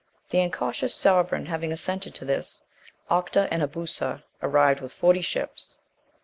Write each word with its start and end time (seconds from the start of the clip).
"(1) 0.23 0.23
The 0.29 0.39
incautious 0.39 0.95
sovereign 0.95 1.45
having 1.45 1.71
assented 1.71 2.15
to 2.15 2.25
this, 2.25 2.63
Octa 3.11 3.47
and 3.51 3.61
Ebusa 3.61 4.23
arrived 4.41 4.81
with 4.81 4.93
forty 4.95 5.21
ships. 5.21 5.77